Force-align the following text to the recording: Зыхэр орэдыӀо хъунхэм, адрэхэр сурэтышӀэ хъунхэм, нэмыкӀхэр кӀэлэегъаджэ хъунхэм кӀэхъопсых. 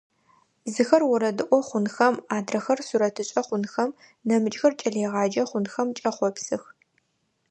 Зыхэр 0.73 1.01
орэдыӀо 1.13 1.59
хъунхэм, 1.67 2.15
адрэхэр 2.37 2.79
сурэтышӀэ 2.87 3.41
хъунхэм, 3.47 3.89
нэмыкӀхэр 4.27 4.73
кӀэлэегъаджэ 4.79 5.43
хъунхэм 5.49 5.87
кӀэхъопсых. 5.97 6.63